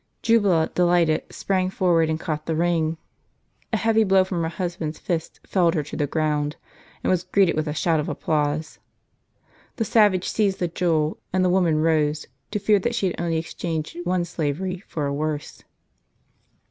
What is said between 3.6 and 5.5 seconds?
A heavy blow from her husband's fist